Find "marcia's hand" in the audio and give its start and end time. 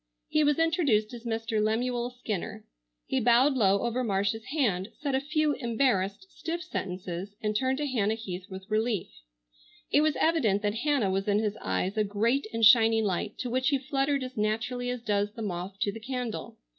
4.03-4.89